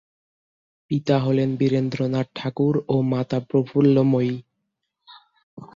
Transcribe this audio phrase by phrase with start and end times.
[0.91, 4.35] পিতা হলেন বীরেন্দ্রনাথ ঠাকুর ও মাতা প্রফুল্লময়ী।